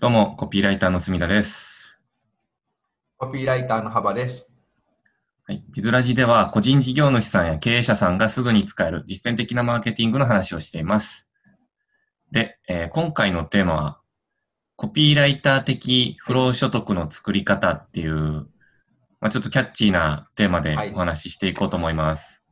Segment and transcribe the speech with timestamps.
[0.00, 1.98] どうも、コピーライターの隅田です。
[3.18, 4.50] コピーライターの幅です。
[5.46, 5.62] はい。
[5.74, 11.30] ビズラジでは、個人事業主さんや経営者さんがすぐに使える実践的なマーケティングの話をしています。
[12.32, 14.00] で、えー今回のテーマは、
[14.76, 18.48] コピーライター的不労所得の作り方っていう、
[19.20, 22.42] まあ、ちょっとキャッチーなテーマではいお話ししていこうと思います。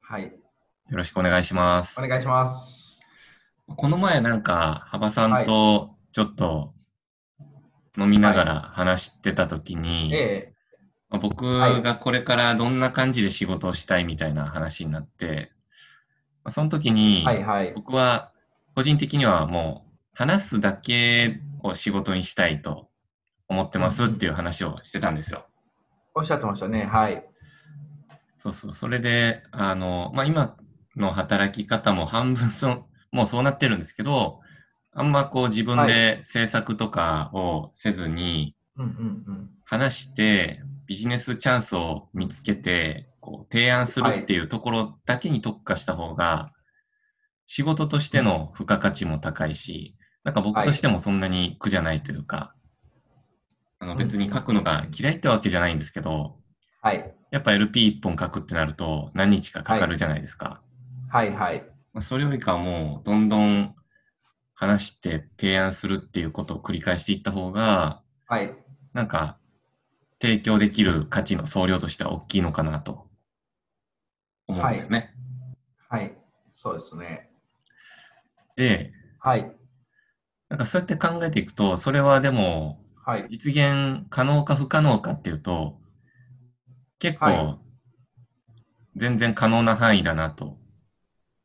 [0.00, 0.26] はい。
[0.26, 0.30] よ
[0.90, 2.06] ろしくお願いしますお。
[2.06, 3.00] 願いします。
[3.66, 6.74] この前なんか、幅さんとちょっと
[7.96, 15.52] 飲みながら話してた時に、はいがこれからどんな感じで仕事をしたいみたいな話になって、
[16.42, 17.24] まあその時に。
[17.76, 18.32] 僕は
[18.74, 22.88] 個人的にはもう話すだけを仕事にしたいと
[23.48, 25.46] 思ってますっていう話をしてたんですよ。
[26.16, 26.84] おっしゃってましたね。
[26.84, 27.22] はい。
[28.34, 28.74] そうそう。
[28.74, 30.56] それで、あの、まあ、今
[30.96, 34.40] の働き方も半分そ、もうそうなってるんですけど、
[34.98, 38.54] あんまこう自分で制作とかをせずに。
[39.64, 46.52] 話してビジネスチャンスを見つけてこう提案するっていうところだけに特化した方が
[47.46, 52.54] 仕事としての付加価値も高いし、なんか僕としてもそんなに苦じゃないというか、
[53.78, 56.36] あの別に書くのが嫌いってわけじゃないんですけど、
[56.82, 57.14] はい。
[57.30, 60.62] やっぱ LP1 本書くってなると何日かかかるじゃないですか。
[61.10, 61.62] はいはい。
[61.92, 63.74] まあ、それよりかはもうどんどん
[64.58, 68.52] 話して提案するっていうことを繰り返していった方が、はい。
[68.92, 69.38] なんか、
[70.20, 73.06] 提供できる価値の総量としては大きいのかなと
[74.48, 75.14] 思うんですよね。
[75.88, 76.12] はい。
[76.54, 77.30] そうですね。
[78.56, 79.48] で、はい。
[80.48, 83.28] なんかそうやって考えていくと、それはでも、はい。
[83.30, 85.78] 実現可能か不可能かっていうと、
[86.98, 87.58] 結は構、
[88.96, 90.58] 全然可能な範囲だなと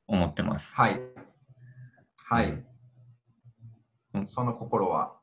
[0.08, 0.74] 思ってます。
[0.74, 1.00] はい。
[2.18, 2.73] はいうん。
[4.30, 5.16] その心は。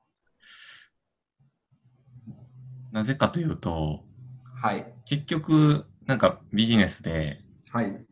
[2.93, 4.05] なぜかというと、
[4.45, 4.85] はい。
[5.05, 7.41] 結局、なんかビジネスで、
[7.71, 8.07] はい。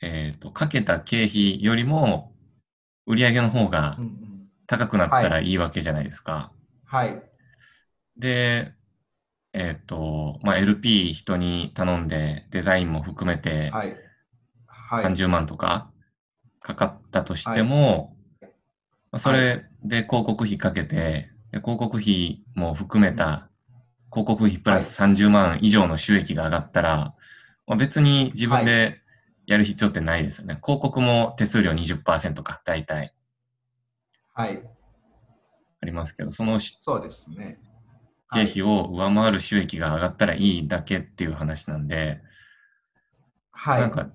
[0.00, 2.32] えっ、と、かけた経費よりも、
[3.06, 3.98] 売上の方が。
[4.66, 6.50] 高くなったらいいわけじゃないですか。
[6.84, 7.22] はい。
[8.16, 8.72] で、
[9.52, 13.96] えっ、と、まあ、LP 人に頼んで、デザインも含めてはい。
[14.66, 15.04] はい。
[15.04, 15.90] 30万とか
[16.60, 18.16] かかったとしても、
[19.10, 23.48] まあそれで広告費かけて、で広告費も含めた
[24.10, 27.14] 広告費プラス30万以上の収益が上がったら、
[27.66, 29.00] まあ、別に自分で
[29.46, 30.58] やる必要ってないですよね。
[30.62, 33.14] 広告も手数料20%か、大体
[34.32, 34.62] はい。
[35.82, 37.58] ありますけど、そのそうですね。
[38.32, 42.20] 経費を上回る収益が上がったらいいだけっていう話なんで、
[43.50, 43.80] はい。
[43.80, 44.10] なんか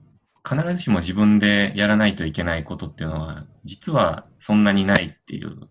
[0.48, 5.70] 必ずしも自分でやらないといけないことっていうのは、実はそんなにないっていう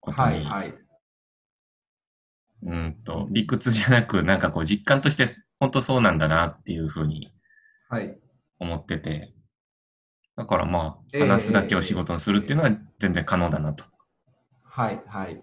[0.00, 0.44] ことに、はい。
[0.44, 0.74] はい。
[2.60, 5.26] うんと理屈じゃなく、なんかこう実感として
[5.60, 7.32] 本当そうなんだなっていうふうに
[7.88, 8.18] はい。
[8.58, 9.32] 思ってて、
[10.36, 13.84] だからまあ、ええ話すだけを仕事にするっていうのは全然可能だなと。
[14.64, 15.40] はい、はい。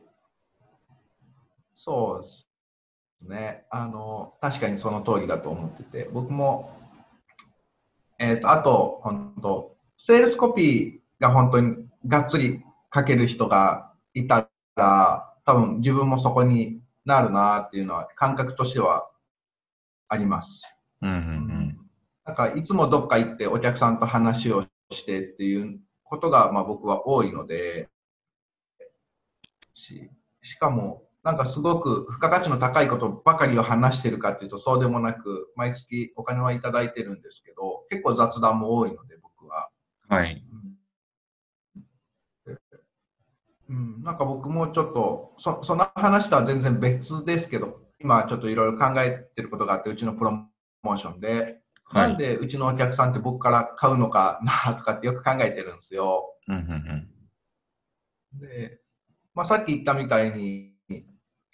[1.74, 2.48] そうです
[3.30, 3.66] ね。
[3.70, 6.85] あの、確かにその通りだと思ってて、僕も、
[8.20, 12.62] えっ、と、あと、本当セールスコピーが本当にがっつり
[12.94, 19.10] 書ける人がいたら、多分自分もそこになるなっていうのは感覚としては
[20.08, 20.64] あります。
[21.02, 21.80] うんうん
[22.26, 27.88] なんかいつもどっか行ってお客さんと話をしてっていうことがまあ僕は多いので、
[29.76, 30.10] し
[30.42, 39.70] しかもなんかすごく付加価値の高いことばかりを話してるかっていうとそうでもなく、毎月お金はいただいてるんですけど、結構雑談も多いので僕は。
[40.12, 40.18] うん。
[40.18, 40.44] はい。
[43.68, 52.06] うん、なんか僕もちょっとそその話とは全然別ですけど、今ちょっといろいろ考えてることがあって、うちのプロモーションで、は。
[52.06, 56.36] ないんでうちのお客さんって僕から買うのかなとかってよく考えてるんですよ。
[56.48, 57.10] うんうん
[58.34, 58.40] うん。
[58.40, 58.80] で、
[59.34, 60.75] まあ、さっき言ったみたいに、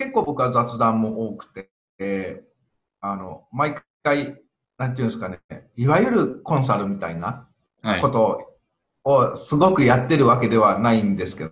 [0.01, 1.45] 結構僕は雑談も多く
[1.97, 2.43] て、
[3.01, 4.41] あの、毎回、
[4.79, 5.39] なんていうんですかね、
[5.75, 7.47] いわゆるコンサルみたいな
[7.83, 8.09] はいこ。
[8.09, 8.47] と
[9.03, 11.51] をすごくやってるわけではないんですけ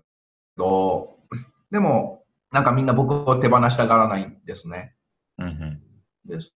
[0.58, 1.16] ど、
[1.70, 4.96] でも、なんかみんな僕を手放したがらないんですね。
[5.38, 5.82] うんうん。
[6.26, 6.48] です。
[6.48, 6.54] そ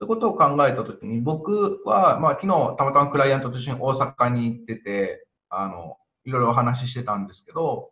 [0.00, 7.90] ういうことを考えたときに、僕は、まあ、昨日たまたまクライアントと一緒に大阪に行ってて、あの、いろいろお話ししてたんですけど、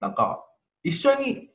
[0.00, 0.44] なんか、
[0.82, 1.50] 一緒に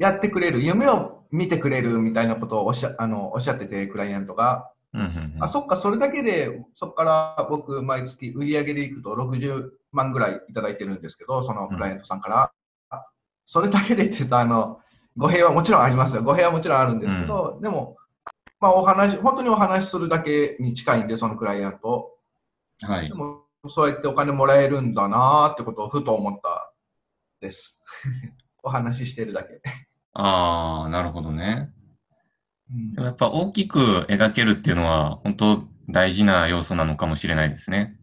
[0.00, 4.70] やってくれる、夢を見てくれるみたいなことをおっしゃあのおっしゃってて、クライアントが。
[4.94, 12.52] うんうんうんあ、そっか、それだけで、そこから僕、毎月売り上げでいくと60万ぐらいいただいてるんですけど、そのクライアントさんから。
[12.88, 13.06] あ
[13.46, 14.80] それだけでって言うと、あの、
[15.16, 16.22] 語弊はもちろんありますよ。
[16.22, 17.96] 語弊はもちろんあるんですけど、でも、
[18.58, 22.16] まあ、お話、本当にお話しするだけに近いんで、そのクライアント。
[22.82, 23.14] はいで。
[23.14, 26.72] も、そうやってお金もらえるんだなーってことをふと思った
[27.40, 27.80] です。
[28.62, 29.60] お話ししてるだけ。
[30.12, 31.70] ああ、なるほどね。
[32.72, 37.98] うんでもやっぱ大きく描けるっていうのは、本当大事な要素なのかもしれないですね。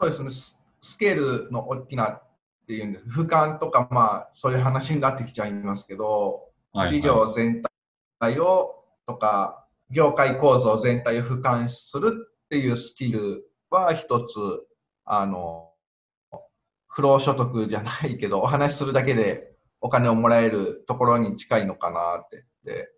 [0.00, 2.22] そうですね、ススケールの大きなっ
[2.66, 3.04] ていうんです。
[3.06, 7.26] 俯瞰とか、まあ、そういう話になってきちゃいますけど、はい、事はい。
[7.26, 7.62] 業全
[8.18, 14.38] 体をとか、業界構造全体を俯瞰するっていうスキルは一つ、
[15.04, 15.70] あの、
[16.88, 19.53] 不労所得じゃないけど、お話しするだけで
[19.84, 22.46] お金をもらえるところに近いのかなって。
[22.64, 22.88] で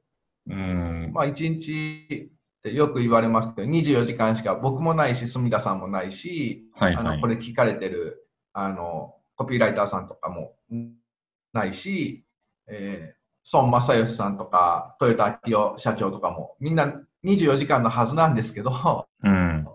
[0.48, 1.10] うん。
[1.12, 10.54] まあ、一日ってよく言われますけど、24時間しか僕もないし、住田さんもないし、あのはいはいこれ聞かれてるあのコピーライターさんとかも
[11.52, 12.24] ないし、
[12.68, 13.16] えー
[13.52, 19.68] 孫正義さんとか、豊田昭夫社長とかも、みんな24時間のはずなんですけど、うん。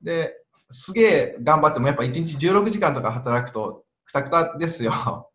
[0.00, 0.34] で、
[0.72, 5.29] すげえ頑張っても、やっぱ1日16時間とか働くと、くたくたですよ。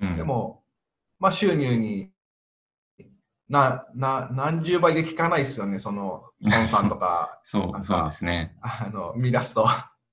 [0.00, 0.62] うん、でも、
[1.18, 2.10] まあ、収入に
[3.48, 8.56] なな何十倍で効かないですよね、その孫さんとか そう、そうですね。
[8.60, 9.66] あの見出すと。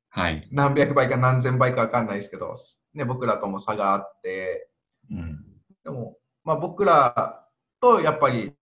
[0.09, 0.47] はい。
[0.53, 2.57] 何百倍か何千倍かわかんないですけど、
[2.93, 4.69] ね、僕らとも差があって、
[5.09, 5.43] うん。
[5.83, 7.47] でも、まあ、僕ら
[7.81, 8.53] とやっぱり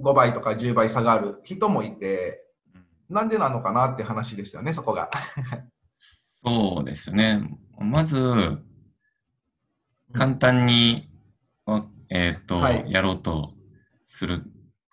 [0.00, 2.44] 5倍とか10倍差がある人もいて、
[3.08, 5.08] なんでなのかなって話ですよね、そこが。
[6.44, 7.48] そうですね。
[7.78, 8.58] まず、
[10.14, 11.08] 簡単に、
[11.66, 12.90] あえっ、と、はい。
[12.90, 13.52] やろうと
[14.06, 14.42] する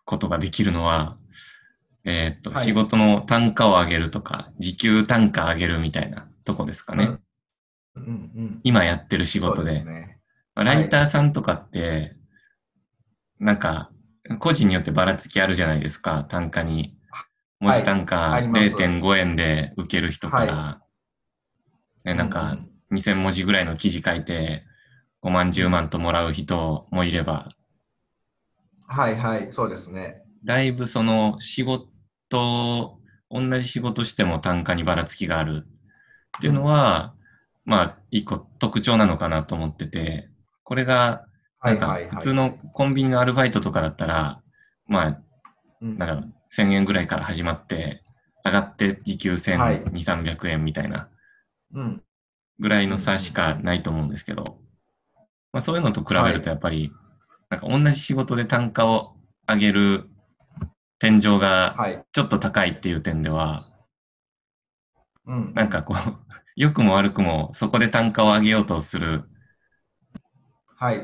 [0.06, 1.18] ことができるのは、
[2.04, 2.66] えっ、と、はい。
[2.66, 7.18] 仕事の単価を上げるとか、時給単価上げるみたいなとこですかね。
[7.96, 9.82] うんうん、今やってる仕仕事で。
[9.82, 10.20] すね、
[10.56, 12.16] ライターさんとかって、
[13.40, 13.92] なんか、
[14.40, 16.98] 個人によってばらつきあるじゃないですか、単価に。
[17.60, 18.66] 文字単価あります。
[18.76, 20.82] 0.5円で受ける人から、
[22.04, 22.58] ね、なんか
[22.90, 24.66] う2000文字ぐらいの記事書いて
[25.24, 27.50] 5万、10万ともらう人もいれば、
[28.88, 30.22] はいはい、そうですね。
[30.44, 31.88] だいぶその仕事、
[33.30, 35.66] 同じ仕事しても単価にばらつきがある
[36.38, 37.14] っていうのは、
[37.64, 40.30] まあ、一個特徴なのかなと思ってて、
[40.64, 41.26] これが、
[41.64, 41.98] ないんか。
[42.10, 44.42] 普通のコンビニのアルバイトとかだったら、
[44.88, 45.22] まあ、
[45.82, 48.04] うん、なんだろう、1000円ぐらいから始まって、
[48.44, 49.84] 上がって時給はい。
[49.84, 51.08] 1200、300円みたいな
[51.74, 52.04] うん、
[52.60, 54.58] ぐらいの差しかないと思うんですけど、
[55.54, 56.92] まあそういうのと比べるとやっぱり、
[57.50, 59.16] なんか同じ仕事で単価を
[59.48, 60.10] 上げる
[61.00, 62.04] 天井がはい。
[62.12, 63.68] ちょっと高いっていう点では、
[65.26, 65.98] うん、なんかこう、
[66.56, 69.24] 良くも悪くもそこで単価を上げようとする
[70.78, 70.98] はい。
[70.98, 71.04] っ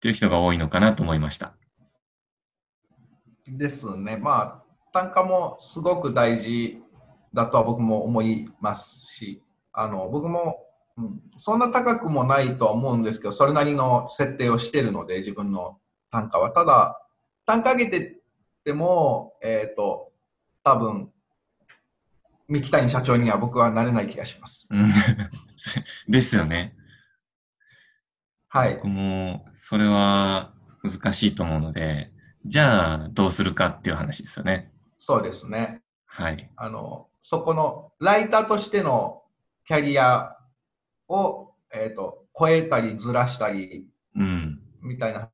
[0.00, 1.56] ていう人が多いのかなと思いました。
[3.48, 4.16] ですね。
[4.16, 6.78] まあ、単価もすごく大事
[7.32, 9.42] だとは僕も思いますし、
[9.72, 10.65] あの僕も、
[10.98, 15.78] うん、そんな高くもないとは思うんですけど、それなりの設定をしてるので、自分の
[16.10, 16.50] 単価は。
[16.50, 17.00] ただ、
[17.44, 20.12] 単価上げてっても、えっ、と、
[20.64, 21.12] 多分
[22.48, 24.66] 三木谷社長には僕はなれない気がします。
[24.70, 24.90] うん
[26.08, 26.76] ですよね。
[28.48, 28.74] はい。
[28.76, 32.12] 僕もそれは難しいと思うので、
[32.44, 34.72] じゃあどうするかっていう話ですよね。
[34.96, 35.82] そうですね。
[36.06, 36.50] はい。
[36.56, 39.24] あの、そこのライターとしての
[39.66, 40.35] キャリア
[41.08, 44.60] を、えっ、と、超えたりずらしたりうん。
[44.82, 45.30] みたいな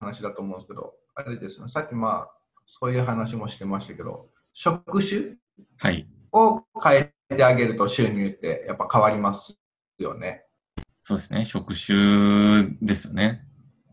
[0.00, 2.30] 話だと思うんですけど、あれですね、さっきまあ、
[2.66, 5.36] そういう話もしてましたけど、職種
[5.78, 6.06] はい。
[6.32, 9.58] を変えてあげると収入ってやっぱ変わります
[9.98, 10.44] よね。
[11.02, 11.44] そうですね。
[11.44, 13.44] 職種ですよね。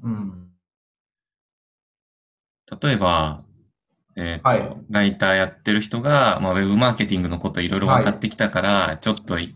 [0.04, 0.52] うん。
[2.82, 3.44] 例えば、
[4.18, 9.56] えっ、と、はいライターやってる人が、まあ、ウェブマーケティングのこといろいろ分かってきたから、ちょっとい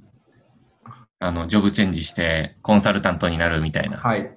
[1.20, 4.32] あの、ジョブチェンジしてコンサルタントになるみたいなはい。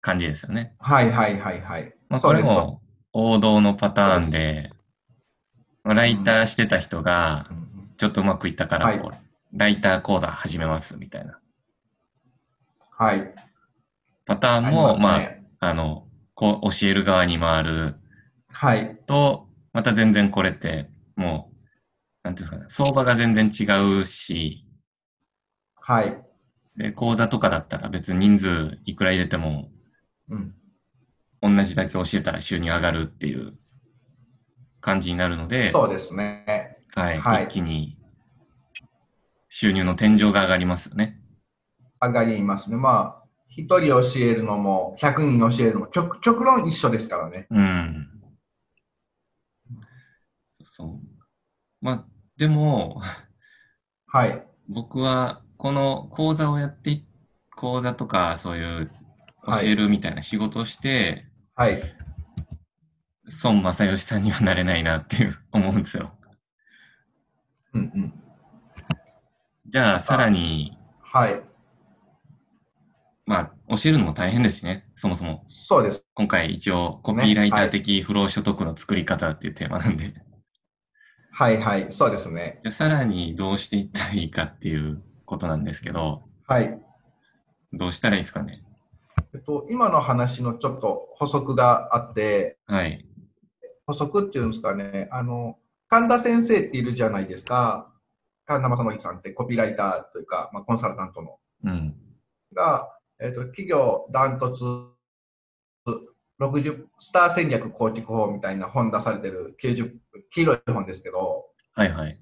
[0.00, 0.74] 感じですよね。
[0.78, 1.92] はいはいはいはい。
[2.08, 2.80] まあ、これも
[3.12, 4.70] 王道のパターンで、
[5.82, 9.00] まあライターしてた人がう、んちょっとうまくいったから、はい
[9.54, 11.40] ライター講座始めますみたいな
[12.90, 13.34] はい。
[14.26, 17.94] パターンも、まあ、すねあの、こう教える側に回る
[18.52, 18.98] はい。
[19.06, 21.56] と、また全然これって、もう、
[22.24, 23.64] なんていうんですかね、相場が全然違
[24.00, 24.66] うし、
[25.88, 26.22] はい。
[26.76, 29.70] で、講座とかだったら別に人数いくら入れても、
[30.28, 30.54] うん。
[31.40, 33.54] 同じだけ教えたら収入上がるっていう
[34.82, 36.76] 感じになるので、そうですね。
[36.94, 37.96] はい、はい一気に
[39.48, 41.22] 収入の天井が上がりますよね。
[42.02, 42.76] 上がりますね。
[42.76, 47.46] まあ、一人教えるのも、100人教えるのも、極極論一緒ですからね。
[47.48, 48.08] うん。
[50.50, 51.00] そうそう。
[51.80, 52.04] まあ、
[52.36, 53.00] でも、
[54.06, 54.44] はい。
[54.68, 57.04] 僕はこの講座をやってい、
[57.56, 58.90] 講座とかそういう
[59.44, 61.82] 教はいえるみたいな仕事をして、はい。
[63.42, 66.16] 孫正義さんにはなれないなっていう 思うんですよ。
[67.74, 68.14] うんうん。
[69.66, 71.42] じゃあ、さらに、はい。
[73.26, 75.44] まあ、教えるのも大変ですしね、そもそも。
[75.48, 76.06] そうです。
[76.14, 80.14] 今回一応、コピーライター的不労所得の作り方っていうテーマなんで、
[81.32, 81.92] はいはい。
[81.92, 82.60] そうですね。
[82.62, 86.80] じゃあ、さらにどうしていったらいいかっていうことなんですけど、はい。
[87.74, 88.64] どうしたらいいですかね？
[89.34, 93.04] えっと、今の話のちょっと補足があって、はい。
[93.86, 95.58] 補足っていうんですかね、あの、
[95.88, 97.92] 神田先生っているじゃないですか。
[98.46, 101.38] 神田正則さんってコピーライターというか、まあ、コンサルタントの。
[101.64, 101.94] うん。
[102.54, 102.88] が、
[103.20, 104.64] えっと、企業ダントツ
[106.40, 109.92] 60スター戦略構築法みたいな本出されてる90
[110.30, 112.18] 黄色い本ですけど、はいはい。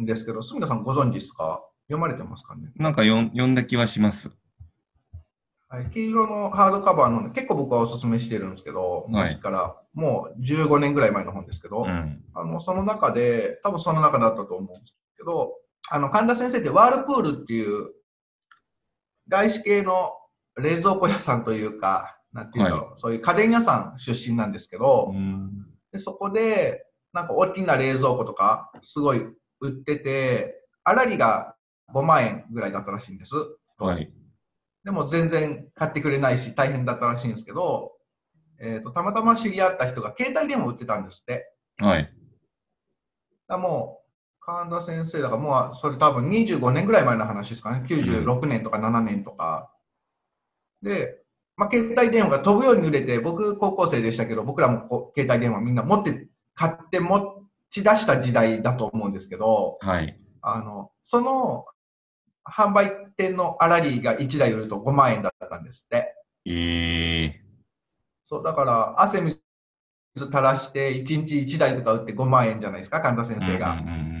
[0.00, 1.62] ですけど、住田さんご存知ですか？
[1.88, 2.70] 読まれてますかね？
[2.76, 4.30] なんか読んだ気はします。
[5.70, 12.22] はい、黄色のハードカバーの結構僕はお勧めしてるんですけど、はい昔からもう15年ぐらい前の本ですけど、うん。
[12.34, 15.54] あのその中で、多分その中だったと思うんですけど、
[15.90, 17.90] あの神田先生ってワールプールっていう
[19.28, 20.12] 外資系の
[20.56, 25.66] 冷蔵庫屋さんというか、なんていうんだろう、そういう家電屋さん出身なんですけど、うん。
[25.92, 29.22] でそこでなんか大きな冷蔵庫とかすごい
[29.60, 31.56] 売ってて、粗利が
[31.92, 33.34] 5万円ぐらいだったらしいんです。
[33.78, 34.12] はい。
[34.84, 37.92] でも全然買ってくれないし大変だったらしいんですけど、
[38.60, 41.52] えー、とたまたま知り合った人が携帯電話を売ってたんですって。
[41.78, 42.12] はい。
[43.48, 44.08] だもう
[44.40, 47.84] 神田先生だからもうそれ多分25年ぐらい前の話ですかね。
[47.86, 49.70] 96年とか7年とか。
[50.82, 51.18] で、
[51.56, 60.18] まあ、携帯電話が飛ぶように売れて、僕高校生でしたけど、僕らも携帯電話みんな持って、買って持ち出した時代だと思うんですけど、はい。
[60.40, 61.66] あの、その
[62.50, 66.14] 販売店の粗利が1台売ると5万円だったんですって。
[66.44, 67.40] ええ
[68.26, 69.40] そう、だから、汗水
[70.16, 73.72] 垂らして、1日1台とか売って5万円じゃないですか、神田先生が。
[73.72, 74.18] うんうんうん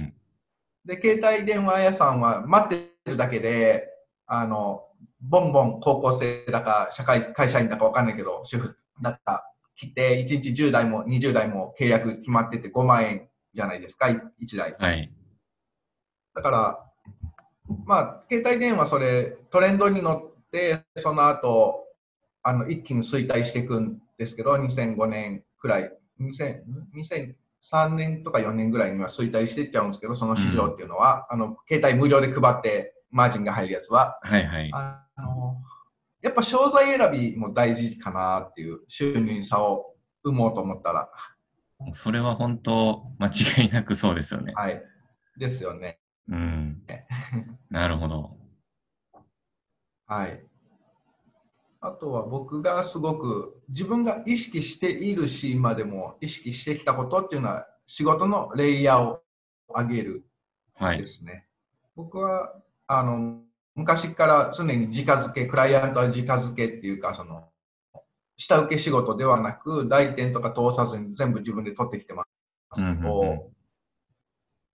[0.88, 3.88] で、携帯電話屋さんは待ってるだけで、
[4.26, 4.86] あの、
[5.20, 14.76] ボンボン高校生だか、社会、会社員だかわかんないけど、主婦だった、来て、1日10台も20台も契約決まってて5万円じゃないですか、1台。
[14.78, 15.12] はい。
[16.34, 16.87] だから、
[17.84, 21.86] まあ、携帯電話それトレンドに乗って、その後、
[22.42, 26.62] あの、一気に衰退していくんですけど、2005年くらい、2000
[26.94, 34.70] 2003年とか4年ぐらいには衰退していっちゃうんですけど、その市場っていうのは、あの、携帯無料で配って、マージンが入るやつは、はいはい。
[34.74, 35.56] あの、
[36.22, 39.94] やっぱ商材選びも大事かなっていう収入差を
[40.24, 41.08] 生もうと思ったら、
[41.92, 44.52] それは本当、間違いなくそうですよね。
[44.54, 44.82] はい。
[45.36, 46.00] ですよね。
[46.28, 46.82] うん。
[47.70, 48.36] なるほど。
[50.06, 50.42] はい。
[51.80, 59.22] あとは僕がすごく自分が意識しているし、今でも意識してきたことっていうのは仕事のレイヤーを
[59.68, 60.24] 上げる
[60.74, 60.98] はい。
[60.98, 61.46] ですね。
[61.94, 63.42] 僕はあの
[63.74, 67.48] 昔から常に直付け、クライアントは直付けっていうか、その
[68.36, 72.24] 下請け仕事ではなく、代理店とか通さずに全部自分で取ってきてま
[72.74, 73.57] すけど、うんうんうん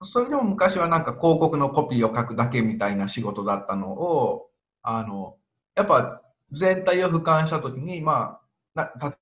[0.05, 4.49] それでも昔はなんか広告のコピーを書くだけみたいな仕事だったのを、
[4.83, 5.37] あの、
[5.75, 8.39] やっぱ全体を俯瞰したときに、ま
[8.75, 9.17] あ、な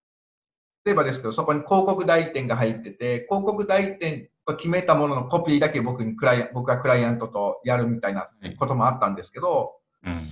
[0.85, 10.29] 例えばですけど、そこに広告代理店が入ってて、広告代理店が決めたもののコピーだけ僕にクライ僕がクライアントとやるみたいなはいこともあったんですけど、うん。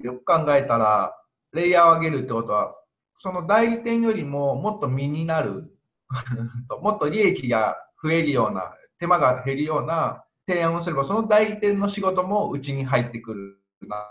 [0.00, 1.16] よく考えたら、
[1.52, 2.74] レイヤーを上げるってことは、
[3.20, 5.72] その代理店よりももっと身になる、
[6.82, 14.06] もっと利益が増えるような、手間が減るような提案をすれば、その代理店の仕事もうちに入ってくるな、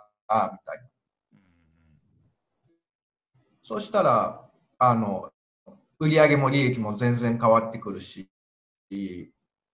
[0.51, 0.83] みたいな。
[3.63, 5.31] そうしたら、あの、
[5.97, 8.29] 売上も利益も全然変わってくるし、
[8.87, 8.87] っ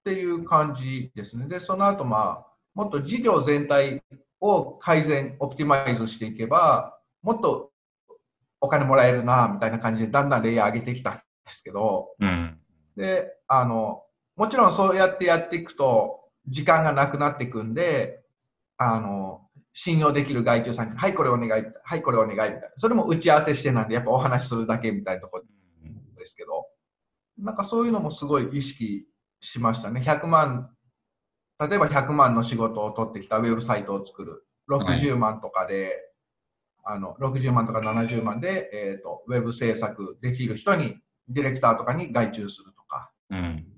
[0.03, 1.47] ていう感じですね。
[1.47, 4.03] で、その後、まあ、もっと事業全体
[4.39, 7.71] を改善、オプティマイズしていけば、もっと
[8.61, 12.59] お金もらえるな、みたいな感じで、だんだんレイヤー上げてきたんですけど、うん。
[12.95, 14.03] で、あの、
[14.37, 18.21] もちろんそうやってやっていくと、時間がなくなっていくんで、
[18.77, 19.41] あの、
[19.73, 22.61] 信用できる外注さんに、はい、これお願い、はい、これお願い、みたいな。
[22.77, 25.43] それも打ち合わせしてなんで、やっぱお話しするだけみたいなところ
[26.15, 26.67] ですけど、
[27.39, 29.07] なんかそういうのもすごい意識
[29.41, 30.01] しましたね。
[30.01, 30.69] 100万、
[31.59, 34.45] 例えば100万の仕事を取ってきたウェブサイトを作る。
[34.69, 35.95] 60万とかで、
[36.83, 43.11] あの60万とか70万で、えーと、ウェブ制作できる人に、ディレクターとかに外注するとか。
[43.31, 43.76] うん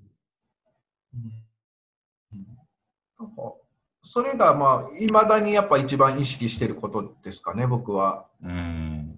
[4.12, 8.26] それが、まあ、いまだにやっぱ一番意識してることですかね、僕は。
[8.42, 9.16] うん。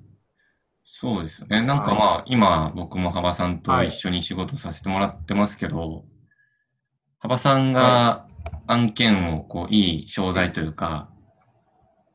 [0.84, 1.62] そうですよね。
[1.62, 6.02] なんかまあ、はい、今、僕も幅さんと一緒に仕事させてもらってますけど、はい、
[7.20, 8.26] 幅さんが
[8.66, 11.08] 案件をこう、いい商材というか、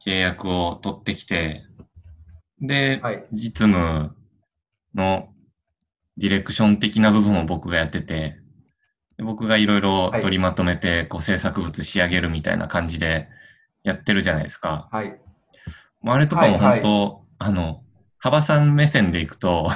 [0.06, 1.64] 契約を取ってきて、
[2.62, 4.16] で、はい、実務
[4.94, 5.30] の
[6.18, 8.38] ディレクション的な部分を僕がやってて、
[9.20, 13.28] 僕がいろいろ取りまとめて、こう制作物仕上げるみたいな感じで
[13.84, 14.90] やってるじゃないですか。
[14.92, 15.20] はい。
[16.06, 17.84] あれとかも本当、はいはい、あの、
[18.20, 19.70] 幅さん目線でいくと、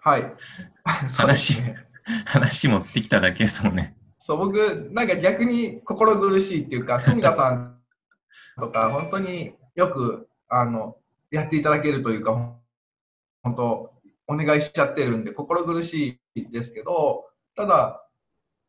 [0.00, 0.32] はい。
[0.84, 1.76] 話、ね、
[2.24, 3.94] 話持ってきただけですもんね。
[4.18, 7.78] そう、僕、なんか逆に心苦しいっていうか、 住田さん
[8.58, 10.96] とか、本当によく、あの、
[11.30, 12.32] やっていただけるというか、
[13.42, 13.92] 本当、
[14.26, 17.26] お願いしちゃってるんで、心苦しいですけど、
[17.56, 18.04] ただ、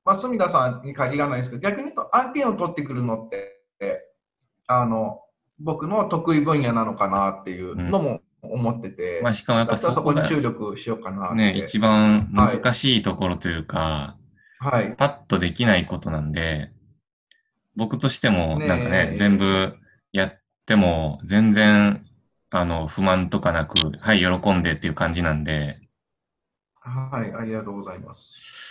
[0.09, 3.61] まあ、住田さんに限らないですけど、逆に言うと案件を取ってくるのって、
[4.65, 5.21] あの、
[5.59, 14.17] 僕の得意分野なのかなっていうのも思ってて、うん、まあ、しかもやっぱそこに注力しようかなね、一番難しいところというか、
[14.57, 16.71] はい、パッとできないことなんで、
[17.75, 19.75] 僕としてもなんかね、ね全部
[20.11, 22.03] やっても全然
[22.49, 25.79] あの不満とかなく、はい、喜んでっていう感じなんで。
[26.81, 28.68] はい、ありがとうございます。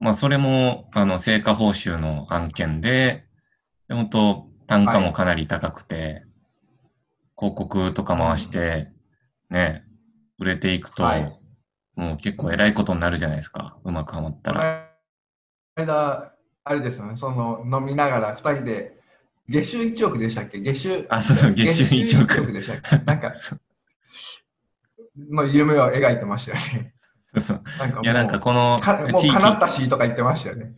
[0.00, 3.24] まあ、それも、あの、成果報酬の案件で、
[3.88, 6.24] 本当単価もかなり高くて、はい、
[7.38, 8.90] 広告とか回して、
[9.50, 9.84] ね、
[10.38, 11.38] 売れていくと、はい、
[11.96, 13.76] もう結構偉いことになるじゃないですか。
[13.84, 14.90] うまくはまったら。
[15.76, 16.32] 間、
[16.64, 18.98] あれですよね、その飲みながら2人で、
[19.48, 20.58] 月収1億でしたっけ？
[20.60, 21.06] 月収。
[21.08, 22.42] あ、そうそう、月収1億。
[22.42, 23.04] 億でしたっけ？
[23.04, 23.32] なんか、
[25.30, 26.94] の夢を描いてましたよね。
[27.40, 27.62] そう
[28.02, 28.80] いや、なんかこの
[29.16, 29.32] 地域。
[29.32, 30.72] もう叶ったしとか言ってましたよね。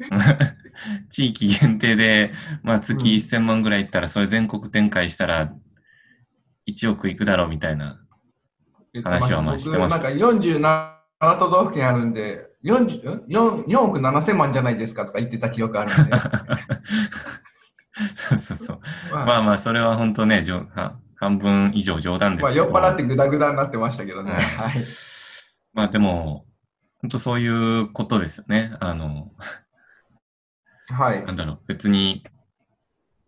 [1.11, 5.53] 地域限定で、まあ月1000万ぐらいいったら、それ全国展開したら
[6.69, 8.01] 1億いくだろうみたいな
[9.05, 10.03] 話はまあしてました。
[10.03, 16.17] なんか47都道府県あるんで、4, 4, 4億7000万じゃないですかとか言ってた記憶あるんで。
[18.15, 18.81] そうそうそう。
[19.11, 20.45] まあまあ、それは本当ね、
[21.17, 22.71] 半分以上冗談ですけど。
[22.71, 24.33] まあ、酔っ払ってグダグダになってましたけどね。
[24.33, 24.75] はい。
[25.73, 26.46] まあでも、
[27.01, 27.49] 本当そうい
[27.81, 28.77] うことですよね。
[28.81, 29.33] あの、
[30.89, 31.25] はい。
[31.25, 32.25] なんだろう、別に、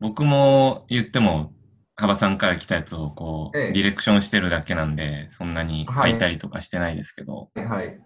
[0.00, 1.52] 僕も言っても、
[1.96, 7.50] 幅さんから来たやつをこう、ええ、ディレクションしてるだけなんで、そんなに書いたりとかしてないですけど。
[7.54, 7.66] はい。
[7.66, 8.00] はい、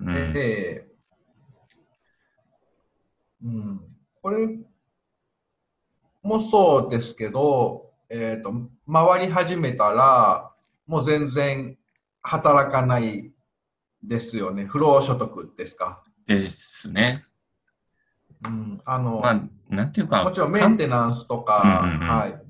[0.00, 0.94] うん、ええ
[3.44, 3.80] うん。
[4.22, 4.48] これ
[6.22, 8.52] もそうですけど、えっ、ー、と、
[8.90, 10.52] 回り始めたら、
[10.86, 11.76] もう全然
[12.22, 13.33] 働かない
[14.08, 14.64] ですよね。
[14.64, 16.02] 不労所得ですか？
[16.26, 17.24] ですね。
[18.44, 22.44] うん、あの、まあ、なんていうか、もちろんメンテナンスとか、うんうんうん、はい。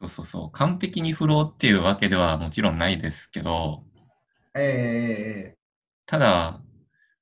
[0.00, 3.84] そうそうそう、完璧に不労っていうわけではもちろんないですけど、
[4.54, 6.60] ええー、ただ、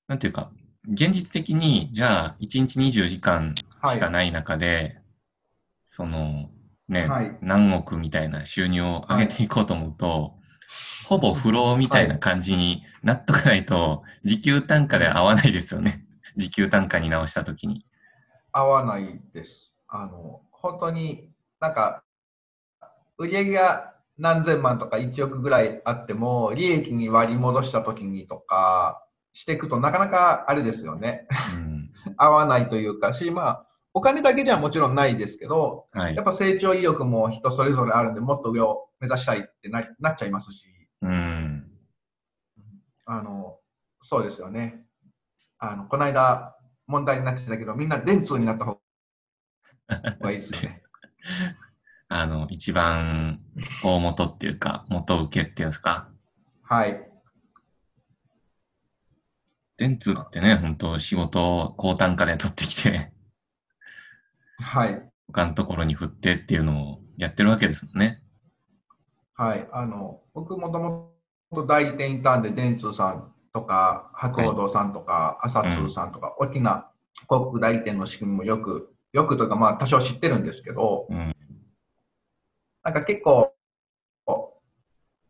[0.06, 0.50] なんていうか、
[0.90, 5.02] 現実的に、じゃあ、1日24時間しかない中で、はい、
[5.84, 6.50] その、
[6.88, 10.38] ね、はい、何億みたいな収入を上げていこうと思うと、
[11.08, 16.04] ほぼ不労みたいな感じになっとかないと、時給単価で合わないですよね。
[16.36, 17.86] 時給単価に直したときに。
[18.52, 19.74] 合わないです。
[19.88, 22.02] あの、本当になんか、
[23.16, 31.26] 売上が何千万とか1億ぐらいあっても、利益に割り戻したときにとかしていくとなかなかあれですよね。
[31.54, 40.77] うん、 合わないというかし、まあ、お金だけじゃもちろんないですけど、はい、やっぱ成長意欲も人それぞれあるんで、もっと上を目指したいってななっちゃいますし。
[41.02, 41.70] うん、
[43.06, 43.58] あの
[44.02, 44.86] そうですよね。
[45.58, 46.56] あのこの間
[46.86, 48.80] 問題になってたけど、みんな電通になった方
[50.20, 50.82] がいいですね。
[52.08, 53.40] あの、一番
[53.84, 56.08] 大元っていうか、元請けっていうんですか？
[56.62, 57.10] はい。
[59.76, 63.12] 電通ってね、本当仕事を高単価で取ってきて、
[64.58, 65.02] はい。
[65.26, 68.22] 他のところに振ってっていうのをやってるわけですもんね。
[69.38, 69.68] はい。
[69.70, 71.14] あの、僕もとも
[71.54, 76.90] と代理店インターンで電通さんとか、博報堂さんとか、朝通さんとか、大きな
[77.28, 81.36] 広告代理店の仕組みもよく、よくというか、まあ、多少知ってるんですけど、うん、
[82.82, 83.54] なんか結構、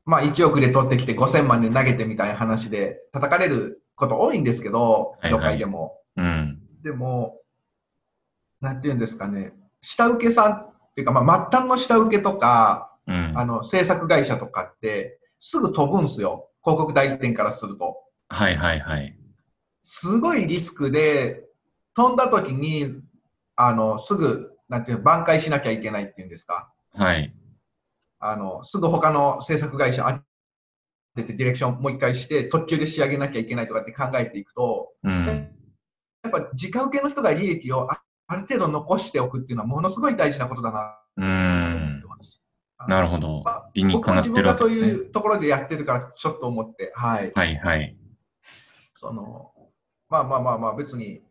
[0.06, 5.98] まあ、1億で取ってきて5000万で投げてみたいな話で叩かれること多いんですけど、はいはい業界でも。
[6.16, 6.62] うん。
[6.82, 7.42] でも、
[8.62, 12.97] なんていうんですかね、下請けさんっていうか、まあ、末端の下請けとか、うん。
[13.34, 16.50] あの、制作会社とかって、すぐ飛ぶんすよ。
[16.64, 17.96] 広告代理店からすると。
[18.28, 19.16] はいはいはい。
[19.84, 21.44] すごいリスクで、
[21.94, 23.02] 飛んだ時に、
[23.56, 26.72] あの、すぐ、なんていうの、挽回しなきゃいけないっていうんですか。
[26.94, 27.34] はい。
[28.20, 30.22] あの、すぐ他の制作会社
[31.16, 35.26] 当ててディレクションもう一回して、特急で仕上げなきゃいけないとかって考えていくと、うん。
[36.22, 41.24] やっぱ時間受けの人が利益をあある程度残しておくっていうのはものすごい大事なことだなうん。
[42.86, 43.70] なるほどまあ。
[43.74, 44.86] 理にかなってるわけですね。
[44.86, 47.32] 僕は自分がそういうところでやってるからちょっと思って、はい。
[47.34, 47.96] はいはい。
[48.94, 49.52] その、
[50.08, 51.22] まあまあまあまあ別に、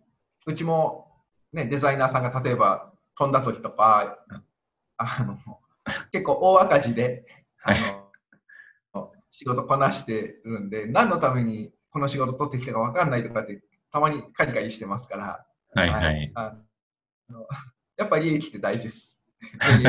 [0.45, 1.07] うちも
[1.53, 4.17] ね、デザイナーさんが例えば飛んだ時とか、
[4.97, 5.37] あの、
[6.11, 7.25] 結構大赤字で、
[7.63, 7.73] あ
[8.93, 16.31] の、仕事こなしてるんで、何のためにこの仕事取ってきたか分かんないとかって、たまにカリカリしてますから、はいはい。
[16.35, 16.55] あ
[17.29, 17.45] の
[17.97, 19.16] やっぱり利益って大事です。
[19.79, 19.83] い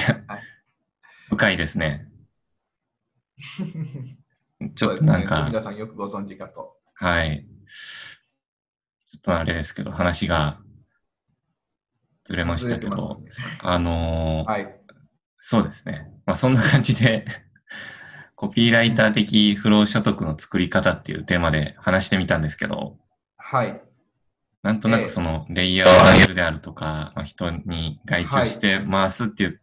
[0.00, 0.42] やはい、
[1.28, 2.08] 深いですね。
[4.74, 6.76] ちょっとなんか、皆さんよくご存知かと。
[6.94, 7.46] はい。
[9.10, 10.60] ちょっとあれですけど、話が
[12.24, 14.80] ずれましたけどねあのーはい。
[15.38, 16.12] そうですね。
[16.26, 17.24] まあそんな感じで、
[18.36, 22.98] コピーライター的不労所得の作り方っていうテーマで話してみたんですけど、
[23.36, 23.82] はい。
[24.62, 29.60] なんとなええくそのレイヤーを上げるであるとか、まあ、人に外注して回すっていう、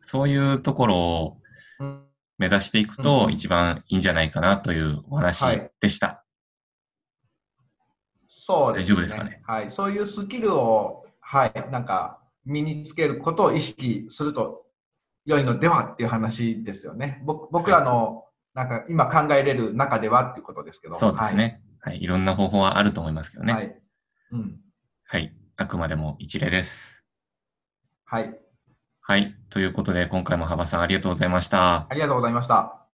[0.00, 1.36] そういうところを
[1.80, 2.02] うん
[2.38, 6.22] 目指していくうんとうん一番いいんじゃないかなというお話はいでした。
[8.28, 8.94] そうです、ね。
[8.94, 9.42] 大丈夫ですかね？
[9.44, 9.70] はい。
[9.70, 14.66] そういうスキルを、はい、なんか、身につけることを意識すると
[15.24, 17.20] 良いのではっていう話ですよね。
[17.24, 20.94] 僕僕らの、なんか今考えれる中ではっていうことですけど。
[20.94, 21.60] そうですね。
[21.80, 23.54] はい、いろんな方法はあると思いますけどはい。
[23.54, 23.60] ね。
[23.60, 23.82] はい。
[24.30, 24.60] うん。
[25.04, 25.32] はい。
[25.56, 27.04] あくまでも一例です。
[28.04, 28.38] はい。
[29.00, 29.36] はい。
[29.50, 31.86] ということで、今回も幅さんありがとうございました。
[31.88, 32.85] ありがとうございました。